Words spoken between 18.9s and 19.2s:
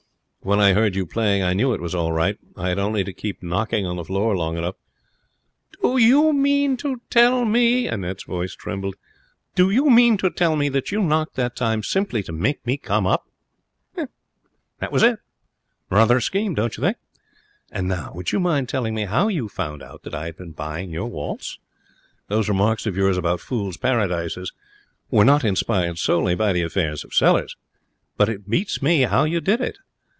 me